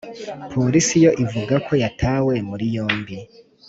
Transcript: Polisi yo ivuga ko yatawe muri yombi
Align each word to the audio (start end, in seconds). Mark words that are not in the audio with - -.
Polisi 0.53 0.95
yo 1.05 1.11
ivuga 1.23 1.55
ko 1.65 1.73
yatawe 1.83 2.33
muri 2.49 2.65
yombi 2.75 3.17